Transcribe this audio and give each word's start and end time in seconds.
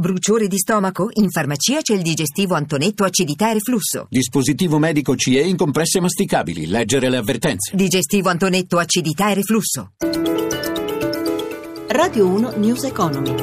Bruciore 0.00 0.46
di 0.46 0.58
stomaco? 0.58 1.08
In 1.14 1.28
farmacia 1.28 1.80
c'è 1.80 1.92
il 1.92 2.02
digestivo 2.02 2.54
Antonetto 2.54 3.02
acidità 3.02 3.50
e 3.50 3.54
reflusso. 3.54 4.06
Dispositivo 4.08 4.78
medico 4.78 5.16
CE 5.16 5.40
in 5.40 5.56
compresse 5.56 5.98
masticabili. 5.98 6.68
Leggere 6.68 7.10
le 7.10 7.16
avvertenze. 7.16 7.74
Digestivo 7.74 8.28
Antonetto 8.28 8.78
acidità 8.78 9.32
e 9.32 9.34
reflusso. 9.34 9.94
Radio 11.88 12.28
1 12.28 12.52
News 12.58 12.84
Economy. 12.84 13.34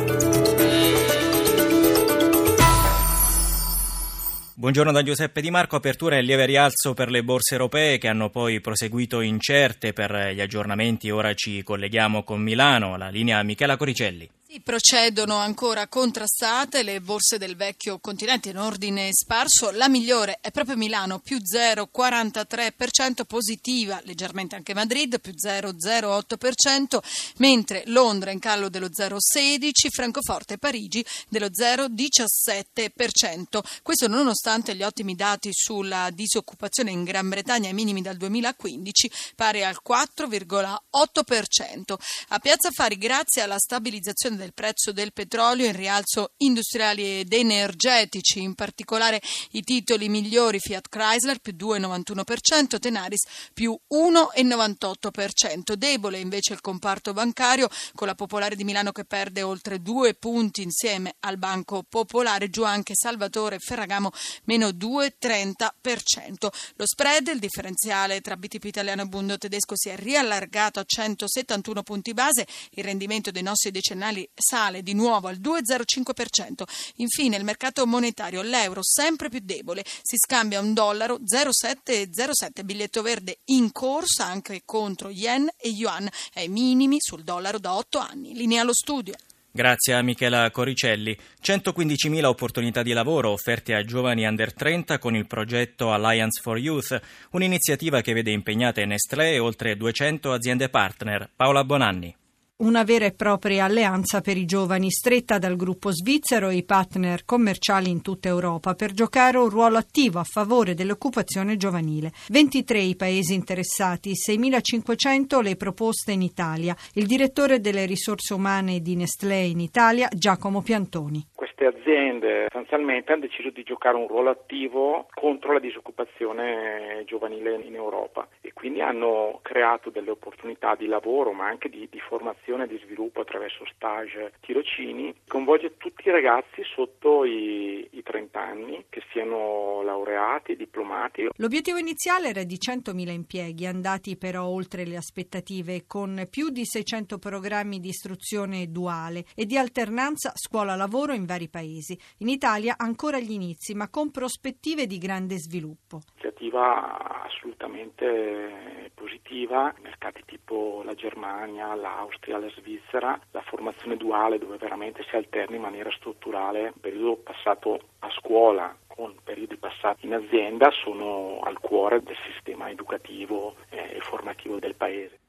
Buongiorno 4.54 4.94
da 4.94 5.04
Giuseppe 5.04 5.42
Di 5.42 5.52
Marco, 5.52 5.76
apertura 5.76 6.16
e 6.16 6.22
lieve 6.22 6.46
rialzo 6.46 6.94
per 6.94 7.10
le 7.10 7.22
borse 7.22 7.56
europee 7.56 7.98
che 7.98 8.08
hanno 8.08 8.30
poi 8.30 8.62
proseguito 8.62 9.20
incerte 9.20 9.92
per 9.92 10.32
gli 10.34 10.40
aggiornamenti. 10.40 11.12
Ora 11.12 11.34
ci 11.34 11.62
colleghiamo 11.64 12.24
con 12.24 12.42
Milano, 12.42 12.96
la 12.96 13.10
linea 13.10 13.44
Michela 13.44 13.76
Coricelli. 13.76 14.30
Procedono 14.64 15.36
ancora 15.36 15.88
contrastate 15.88 16.82
le 16.82 17.02
borse 17.02 17.38
del 17.38 17.56
vecchio 17.56 18.00
continente 18.00 18.50
in 18.50 18.58
ordine 18.58 19.10
sparso. 19.12 19.70
La 19.72 19.90
migliore 19.90 20.40
è 20.42 20.50
proprio 20.52 20.76
Milano, 20.76 21.20
più 21.20 21.38
0,43% 21.38 23.26
positiva, 23.28 24.02
leggermente 24.06 24.56
anche 24.56 24.74
Madrid, 24.74 25.20
più 25.20 25.34
0,08%, 25.34 26.98
mentre 27.38 27.84
Londra 27.88 28.32
in 28.32 28.40
callo 28.40 28.70
dello 28.70 28.88
0,16%, 28.88 29.90
Francoforte 29.90 30.56
e 30.56 30.58
Parigi 30.58 31.06
dello 31.28 31.48
0,17%. 31.48 33.60
Questo 33.84 34.08
nonostante 34.08 34.76
gli 34.76 34.84
ottimi 34.84 35.16
dati 35.16 35.50
sulla 35.52 36.10
disoccupazione 36.12 36.92
in 36.92 37.04
Gran 37.04 37.28
Bretagna 37.30 37.68
ai 37.68 37.74
minimi 37.74 38.02
dal 38.02 38.18
2015, 38.18 39.12
pari 39.36 39.64
al 39.64 39.78
4,8%. 39.88 41.96
A 42.30 42.40
Piazza 42.40 42.72
Fari, 42.72 42.98
grazie 42.98 43.42
alla 43.42 43.60
stabilizzazione 43.60 44.38
del 44.38 44.45
del 44.46 44.54
prezzo 44.54 44.92
del 44.92 45.12
petrolio, 45.12 45.66
in 45.66 45.76
rialzo 45.76 46.34
industriali 46.38 47.22
ed 47.22 47.34
energetici, 47.34 48.42
in 48.42 48.54
particolare 48.54 49.20
i 49.52 49.64
titoli 49.64 50.08
migliori 50.08 50.60
Fiat 50.60 50.88
Chrysler 50.88 51.40
più 51.40 51.54
2,91%, 51.58 52.78
Tenaris 52.78 53.26
più 53.54 53.76
1,98%. 53.92 55.74
Debole 55.74 56.20
invece 56.20 56.54
il 56.54 56.62
comparto 56.62 57.12
bancario 57.12 57.68
con 57.96 58.06
la 58.06 58.14
Popolare 58.14 58.56
di 58.56 58.64
Milano 58.64 58.92
che 58.92 59.06
perde 59.06 59.42
oltre 59.42 59.82
due 59.82 60.14
punti 60.14 60.62
insieme 60.62 61.16
al 61.22 61.38
Banco 61.38 61.84
Popolare, 61.88 62.50
giù 62.50 62.64
anche 62.64 62.94
Salvatore 62.96 63.58
Ferragamo 63.58 64.12
meno 64.44 64.68
2,30%. 64.70 66.52
Lo 66.76 66.86
spread, 66.86 67.28
il 67.28 67.40
differenziale 67.40 68.22
tra 68.22 68.38
BTP 68.38 68.66
italiano 68.66 69.02
e 69.02 69.06
Bundo 69.06 69.40
tedesco 69.40 69.76
si 69.76 69.90
è 69.90 69.96
riallargato 69.96 70.80
a 70.80 70.84
171 70.86 71.82
punti 71.82 72.14
base, 72.14 72.46
il 72.72 72.84
rendimento 72.84 73.32
dei 73.32 73.42
nostri 73.42 73.72
decennali 73.72 74.30
sale 74.36 74.84
di 74.84 74.94
nuovo 74.94 75.28
al 75.28 75.38
2,05%. 75.38 76.64
Infine 76.98 77.38
il 77.38 77.44
mercato 77.44 77.86
monetario, 77.86 78.42
l'euro 78.42 78.84
sempre 78.84 79.30
più 79.30 79.40
debole, 79.44 79.84
si 80.02 80.18
scambia 80.18 80.60
un 80.60 80.74
dollaro 80.74 81.20
0,707, 81.24 82.64
biglietto 82.64 83.02
verde 83.02 83.40
in 83.46 83.72
corsa 83.72 84.26
anche 84.26 84.62
contro 84.66 85.10
yen 85.10 85.50
e 85.58 85.70
yuan, 85.70 86.08
ai 86.36 86.48
minimi 86.48 86.98
sul 87.00 87.24
dollaro 87.24 87.60
da 87.60 87.76
8 87.76 87.98
anni. 88.00 88.34
Linea 88.34 88.62
allo 88.62 88.74
studio. 88.74 89.14
Grazie 89.56 89.94
a 89.94 90.02
Michela 90.02 90.52
Coricelli. 90.52 91.18
115.000 91.42 92.26
opportunità 92.26 92.84
di 92.84 92.92
lavoro 92.92 93.30
offerte 93.30 93.74
a 93.74 93.86
giovani 93.86 94.26
under 94.26 94.54
30 94.54 95.00
con 95.00 95.16
il 95.16 95.28
progetto 95.28 95.94
Alliance 95.94 96.42
for 96.42 96.58
Youth, 96.58 97.00
un'iniziativa 97.32 98.02
che 98.02 98.12
vede 98.12 98.32
impegnate 98.32 98.84
Nestlé 98.84 99.36
e 99.36 99.40
oltre 99.40 99.78
200 99.78 100.34
aziende 100.34 100.68
partner. 100.68 101.30
Paola 101.34 101.64
Bonanni. 101.64 102.14
Una 102.58 102.86
vera 102.86 103.04
e 103.04 103.12
propria 103.12 103.66
alleanza 103.66 104.22
per 104.22 104.38
i 104.38 104.46
giovani, 104.46 104.90
stretta 104.90 105.38
dal 105.38 105.58
gruppo 105.58 105.92
svizzero 105.92 106.48
e 106.48 106.56
i 106.56 106.64
partner 106.64 107.26
commerciali 107.26 107.90
in 107.90 108.02
tutta 108.02 108.30
Europa, 108.30 108.76
per 108.76 108.94
giocare 108.94 109.38
un 109.38 109.50
ruolo 109.50 109.78
attivo 109.78 110.20
a 110.20 110.24
favore 110.24 110.74
dell'occupazione 110.74 111.58
giovanile. 111.58 112.14
23 112.30 112.80
i 112.80 112.96
paesi 112.96 113.34
interessati, 113.34 114.14
6.500 114.14 115.42
le 115.42 115.58
proposte 115.58 116.14
in 116.14 116.22
Italia. 116.22 116.74
Il 116.94 117.08
direttore 117.08 117.60
delle 117.60 117.86
risorse 117.86 118.34
umane 118.34 118.80
di 118.80 118.96
Nestlé 118.96 119.42
in 119.42 119.60
Italia, 119.60 120.08
Giacomo 120.16 120.62
Piantoni 120.62 121.28
queste 121.66 121.68
aziende 121.68 122.42
sostanzialmente 122.44 123.12
hanno 123.12 123.22
deciso 123.22 123.50
di 123.50 123.64
giocare 123.64 123.98
un 123.98 124.08
ruolo 124.08 124.30
attivo 124.30 125.08
contro 125.14 125.54
la 125.54 125.60
disoccupazione 125.60 127.04
giovanile 127.06 127.56
in 127.56 127.76
Europa 127.76 128.28
e 128.42 128.54
quindi 128.54 128.82
hanno 128.82 129.40
creato 129.42 129.90
delle 129.90 130.12
opportunità 130.12 130.76
di 130.76 130.86
lavoro 130.86 131.32
ma 131.32 131.48
anche 131.48 131.70
di, 131.70 131.88
di 131.90 132.00
formazione 132.00 132.66
e 132.66 132.68
di 132.68 132.80
sviluppo 132.84 133.22
attraverso 133.22 133.66
stage, 133.74 134.34
tirocini, 134.42 135.14
coinvolge 135.28 135.78
tutti 135.78 136.08
i 136.08 136.12
ragazzi 136.12 136.64
sotto 136.64 137.26
i, 137.26 137.88
i 137.92 138.04
30 138.04 138.40
anni 138.40 138.86
che 138.90 139.02
siano 139.12 139.82
laureati, 139.84 140.56
diplomati. 140.56 141.28
L'obiettivo 141.38 141.78
iniziale 141.78 142.30
era 142.30 142.44
di 142.44 142.58
100.000 142.58 143.10
impieghi, 143.10 143.66
andati 143.66 144.18
però 144.18 144.46
oltre 144.46 144.86
le 144.86 144.98
aspettative 144.98 145.86
con 145.88 146.28
più 146.30 146.50
di 146.50 146.66
600 146.66 147.18
programmi 147.18 147.80
di 147.80 147.90
istruzione 147.90 148.68
duale 148.68 149.26
e 149.36 149.46
di 149.46 149.58
alternanza 149.58 150.32
scuola-lavoro 150.36 151.14
in 151.14 151.26
vari 151.26 151.48
paesi. 151.48 151.55
In 151.62 152.30
Italia 152.30 152.76
ancora 152.78 153.18
agli 153.18 153.32
inizi, 153.32 153.74
ma 153.74 153.90
con 153.90 154.12
prospettive 154.12 154.88
di 154.88 154.98
grande 154.98 155.38
sviluppo. 155.38 156.02
Iniziativa 156.14 157.24
assolutamente 157.24 158.92
positiva, 158.94 159.74
mercati 159.82 160.24
tipo 160.26 160.82
la 160.86 160.94
Germania, 160.94 161.74
l'Austria, 161.76 162.38
la 162.38 162.50
Svizzera, 162.50 163.20
la 163.32 163.42
formazione 163.42 163.98
duale 163.98 164.38
dove 164.38 164.58
veramente 164.58 165.04
si 165.10 165.16
alterna 165.16 165.56
in 165.56 165.62
maniera 165.62 165.92
strutturale 165.92 166.68
il 166.68 166.80
periodo 166.80 167.18
passato 167.18 167.80
a 168.00 168.10
scuola 168.12 168.76
con 168.88 169.14
periodi 169.24 169.58
passati 169.58 170.06
in 170.06 170.14
azienda 170.14 170.72
sono 170.72 171.40
al 171.44 171.60
cuore 171.60 172.02
del 172.02 172.16
sistema 172.32 172.70
educativo 172.70 173.56
e 173.70 174.00
formativo 174.02 174.58
del 174.58 174.76
Paese. 174.76 175.20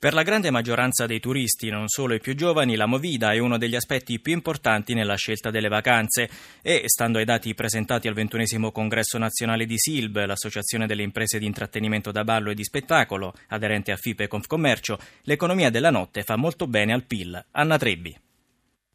Per 0.00 0.14
la 0.14 0.22
grande 0.22 0.50
maggioranza 0.50 1.04
dei 1.04 1.20
turisti, 1.20 1.68
non 1.68 1.86
solo 1.86 2.14
i 2.14 2.20
più 2.20 2.34
giovani, 2.34 2.74
la 2.74 2.86
movida 2.86 3.32
è 3.32 3.38
uno 3.38 3.58
degli 3.58 3.74
aspetti 3.74 4.18
più 4.18 4.32
importanti 4.32 4.94
nella 4.94 5.14
scelta 5.14 5.50
delle 5.50 5.68
vacanze 5.68 6.26
e, 6.62 6.84
stando 6.86 7.18
ai 7.18 7.26
dati 7.26 7.54
presentati 7.54 8.08
al 8.08 8.14
ventunesimo 8.14 8.72
congresso 8.72 9.18
nazionale 9.18 9.66
di 9.66 9.76
SILB, 9.76 10.24
l'associazione 10.24 10.86
delle 10.86 11.02
imprese 11.02 11.38
di 11.38 11.44
intrattenimento 11.44 12.12
da 12.12 12.24
ballo 12.24 12.50
e 12.50 12.54
di 12.54 12.64
spettacolo, 12.64 13.34
aderente 13.48 13.92
a 13.92 13.96
FIPE 13.96 14.26
Confcommercio, 14.26 14.98
l'economia 15.24 15.68
della 15.68 15.90
notte 15.90 16.22
fa 16.22 16.36
molto 16.36 16.66
bene 16.66 16.94
al 16.94 17.04
PIL. 17.04 17.44
Anna 17.50 17.76
Trebbi. 17.76 18.16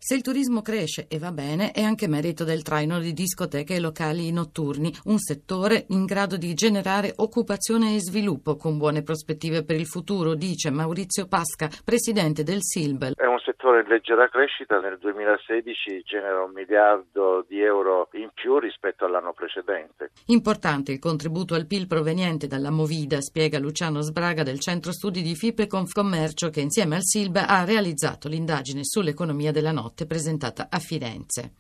Se 0.08 0.14
il 0.14 0.22
turismo 0.22 0.62
cresce 0.62 1.08
e 1.10 1.18
va 1.18 1.32
bene, 1.32 1.72
è 1.72 1.82
anche 1.82 2.08
merito 2.08 2.44
del 2.44 2.62
traino 2.62 3.00
di 3.00 3.12
discoteche 3.12 3.74
e 3.74 3.80
locali 3.80 4.32
notturni, 4.32 4.94
un 5.06 5.18
settore 5.18 5.86
in 5.90 6.06
grado 6.06 6.38
di 6.38 6.54
generare 6.54 7.12
occupazione 7.16 7.96
e 7.96 8.00
sviluppo 8.02 8.56
con 8.56 8.78
buone 8.78 9.02
prospettive 9.02 9.64
per 9.64 9.78
il 9.78 9.88
futuro, 9.88 10.36
dice 10.36 10.70
Maurizio 10.70 11.26
Pasca, 11.26 11.70
presidente 11.84 12.44
del 12.44 12.60
Silbel. 12.62 13.16
È 13.16 13.26
un 13.26 13.40
settore 13.40 13.82
in 13.82 13.88
leggera 13.88 14.30
crescita, 14.30 14.80
nel 14.80 15.00
2016 15.00 16.04
genera 16.06 16.44
un 16.44 16.52
miliardo 16.52 17.44
di 17.48 17.62
euro 17.62 18.08
in 18.12 18.30
più 18.32 18.60
rispetto 18.60 19.06
all'anno 19.06 19.34
precedente. 19.34 20.12
Importante 20.28 20.92
il 20.92 21.00
contributo 21.00 21.56
al 21.56 21.66
PIL 21.66 21.88
proveniente 21.88 22.46
dalla 22.46 22.70
Movida, 22.70 23.22
spiega 23.22 23.58
Luciano 23.58 24.02
Sbraga 24.02 24.44
del 24.44 24.60
centro 24.60 24.92
studi 24.92 25.24
di 25.24 25.34
FIPE 25.34 25.66
Confcommercio 25.66 26.52
che 26.52 26.62
insieme 26.62 26.94
al 26.94 27.04
Silb 27.04 27.38
ha 27.38 27.66
realizzato 27.66 28.28
l'indagine 28.28 28.84
sull'economia 28.84 29.52
della 29.52 29.72
notte 29.72 29.94
notte 29.96 30.06
presentata 30.06 30.68
a 30.70 30.80
Firenze. 30.80 31.54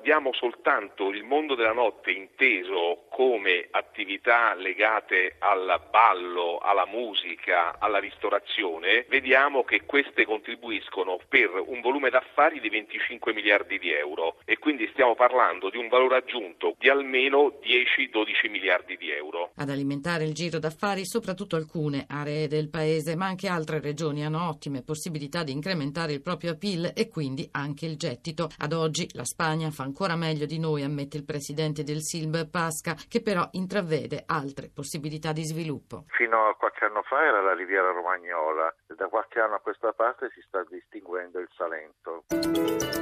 Guardiamo 0.00 0.32
soltanto 0.32 1.10
il 1.10 1.24
mondo 1.24 1.54
della 1.54 1.74
notte 1.74 2.10
inteso 2.10 3.04
come 3.10 3.68
attività 3.70 4.54
legate 4.54 5.36
al 5.40 5.78
ballo, 5.90 6.56
alla 6.56 6.86
musica, 6.86 7.78
alla 7.78 7.98
ristorazione, 7.98 9.04
vediamo 9.10 9.62
che 9.62 9.84
queste 9.84 10.24
contribuiscono 10.24 11.18
per 11.28 11.50
un 11.66 11.82
volume 11.82 12.08
d'affari 12.08 12.60
di 12.60 12.70
25 12.70 13.34
miliardi 13.34 13.78
di 13.78 13.92
euro 13.92 14.38
e 14.46 14.56
quindi 14.56 14.88
stiamo 14.92 15.14
parlando 15.14 15.68
di 15.68 15.76
un 15.76 15.88
valore 15.88 16.16
aggiunto 16.16 16.76
di 16.78 16.88
almeno 16.88 17.58
10-12 17.62 18.50
miliardi 18.50 18.96
di 18.96 19.10
euro. 19.10 19.50
Ad 19.56 19.68
alimentare 19.68 20.24
il 20.24 20.32
giro 20.32 20.58
d'affari 20.58 21.04
soprattutto 21.04 21.56
alcune 21.56 22.06
aree 22.08 22.48
del 22.48 22.70
paese, 22.70 23.16
ma 23.16 23.26
anche 23.26 23.48
altre 23.48 23.80
regioni 23.80 24.24
hanno 24.24 24.48
ottime 24.48 24.82
possibilità 24.82 25.44
di 25.44 25.52
incrementare 25.52 26.14
il 26.14 26.22
proprio 26.22 26.56
PIL 26.56 26.90
e 26.96 27.10
quindi 27.10 27.46
anche 27.52 27.84
il 27.84 27.98
gettito. 27.98 28.48
Ad 28.56 28.72
oggi 28.72 29.06
la 29.12 29.24
Spagna 29.24 29.70
fa 29.70 29.88
meglio 30.16 30.46
di 30.46 30.58
noi, 30.58 30.82
ammette 30.82 31.16
il 31.16 31.24
presidente 31.24 31.82
del 31.82 32.02
Silb 32.02 32.48
Pasca, 32.48 32.94
che 33.08 33.22
però 33.22 33.46
intravede 33.52 34.24
altre 34.26 34.70
possibilità 34.72 35.32
di 35.32 35.44
sviluppo. 35.44 36.04
Fino 36.08 36.48
a 36.48 36.54
qualche 36.54 36.84
anno 36.84 37.02
fa 37.02 37.22
era 37.22 37.40
la 37.40 37.54
Riviera 37.54 37.90
Romagnola, 37.92 38.74
da 38.86 39.06
qualche 39.08 39.40
anno 39.40 39.54
a 39.54 39.60
questa 39.60 39.92
parte 39.92 40.30
si 40.34 40.40
sta 40.46 40.64
distinguendo 40.68 41.38
il 41.38 41.48
Salento. 41.56 42.24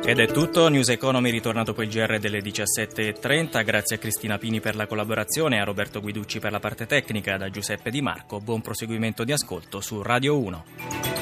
Ed 0.04 0.18
è 0.20 0.26
tutto, 0.26 0.68
News 0.68 0.88
Economy 0.88 1.30
ritorna 1.30 1.62
dopo 1.62 1.82
il 1.82 1.88
GR 1.90 2.18
delle 2.18 2.40
17.30, 2.40 3.64
grazie 3.64 3.96
a 3.96 3.98
Cristina 3.98 4.38
Pini 4.38 4.60
per 4.60 4.74
la 4.74 4.86
collaborazione, 4.86 5.60
a 5.60 5.64
Roberto 5.64 6.00
Guiducci 6.00 6.38
per 6.38 6.52
la 6.52 6.60
parte 6.60 6.86
tecnica, 6.86 7.36
da 7.36 7.50
Giuseppe 7.50 7.90
Di 7.90 8.00
Marco, 8.00 8.38
buon 8.40 8.62
proseguimento 8.62 9.24
di 9.24 9.32
ascolto 9.32 9.80
su 9.80 10.02
Radio 10.02 10.38
1. 10.38 11.17